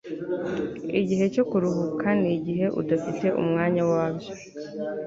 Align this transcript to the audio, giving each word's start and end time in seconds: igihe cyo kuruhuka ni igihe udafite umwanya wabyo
igihe 0.99 1.25
cyo 1.33 1.43
kuruhuka 1.49 2.07
ni 2.19 2.29
igihe 2.37 2.65
udafite 2.81 3.25
umwanya 3.41 3.83
wabyo 3.91 4.33